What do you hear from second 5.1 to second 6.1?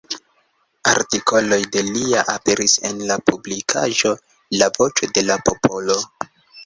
de la Popolo".